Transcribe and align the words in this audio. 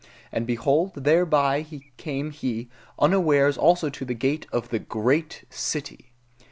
And 0.31 0.47
behold, 0.47 0.95
thereby 0.95 1.61
came 1.97 2.31
he 2.31 2.69
unawares 2.97 3.55
also 3.55 3.91
to 3.91 4.03
the 4.03 4.15
gate 4.15 4.47
of 4.51 4.69
the 4.69 4.79
GREAT 4.79 5.43
CITY. 5.51 6.11